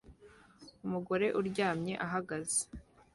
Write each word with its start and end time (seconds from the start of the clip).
Umugore 0.85 1.27
uryamye 1.39 1.93
ahagaze 2.05 2.61